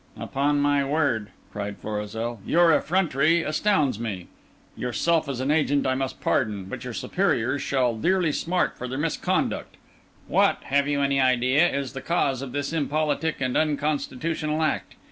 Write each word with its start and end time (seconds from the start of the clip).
"Upon 0.17 0.59
my 0.61 0.83
word," 0.83 1.27
cried 1.53 1.77
Florizel, 1.77 2.39
"your 2.43 2.73
effrontery 2.73 3.43
astounds 3.43 3.99
me! 3.99 4.25
Yourself, 4.75 5.29
as 5.29 5.39
an 5.39 5.51
agent, 5.51 5.85
I 5.85 5.93
must 5.93 6.19
pardon; 6.19 6.65
but 6.65 6.83
your 6.83 6.93
superiors 6.93 7.61
shall 7.61 7.95
dearly 7.95 8.31
smart 8.31 8.79
for 8.79 8.87
their 8.87 8.97
misconduct. 8.97 9.77
What, 10.27 10.57
have 10.63 10.87
you 10.87 11.03
any 11.03 11.21
idea, 11.21 11.69
is 11.69 11.93
the 11.93 12.01
cause 12.01 12.41
of 12.41 12.51
this 12.51 12.73
impolitic 12.73 13.41
and 13.41 13.55
unconstitutional 13.55 14.63
act? 14.63 14.95